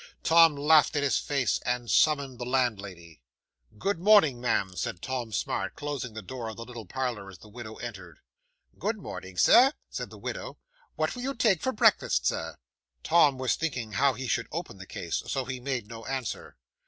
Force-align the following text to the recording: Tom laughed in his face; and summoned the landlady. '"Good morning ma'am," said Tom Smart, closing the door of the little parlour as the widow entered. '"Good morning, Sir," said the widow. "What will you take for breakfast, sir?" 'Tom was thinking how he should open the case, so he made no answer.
Tom 0.23 0.55
laughed 0.55 0.95
in 0.95 1.03
his 1.03 1.19
face; 1.19 1.59
and 1.63 1.87
summoned 1.91 2.39
the 2.39 2.43
landlady. 2.43 3.21
'"Good 3.77 3.99
morning 3.99 4.41
ma'am," 4.41 4.75
said 4.75 4.99
Tom 4.99 5.31
Smart, 5.31 5.75
closing 5.75 6.15
the 6.15 6.23
door 6.23 6.47
of 6.49 6.57
the 6.57 6.65
little 6.65 6.87
parlour 6.87 7.29
as 7.29 7.37
the 7.37 7.47
widow 7.47 7.75
entered. 7.75 8.17
'"Good 8.79 8.97
morning, 8.97 9.37
Sir," 9.37 9.73
said 9.91 10.09
the 10.09 10.17
widow. 10.17 10.57
"What 10.95 11.15
will 11.15 11.21
you 11.21 11.35
take 11.35 11.61
for 11.61 11.71
breakfast, 11.71 12.25
sir?" 12.25 12.55
'Tom 13.03 13.37
was 13.37 13.53
thinking 13.55 13.91
how 13.91 14.13
he 14.15 14.25
should 14.25 14.47
open 14.51 14.79
the 14.79 14.87
case, 14.87 15.21
so 15.27 15.45
he 15.45 15.59
made 15.59 15.85
no 15.87 16.03
answer. 16.05 16.57